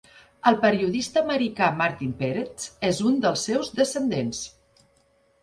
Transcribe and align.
El 0.51 0.55
periodista 0.61 1.21
americà 1.25 1.67
Martin 1.81 2.15
Peretz 2.23 2.67
és 2.91 3.03
un 3.11 3.21
dels 3.27 3.45
seus 3.51 3.71
descendents. 3.83 4.43